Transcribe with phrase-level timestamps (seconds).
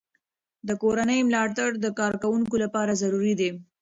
[0.67, 3.49] د کورنۍ ملاتړ د کارکوونکو لپاره ضروري دی.